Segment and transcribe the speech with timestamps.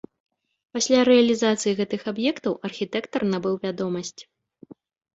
[0.77, 4.21] Пасля рэалізацыі гэтых аб'ектаў архітэктар набыў вядомасць.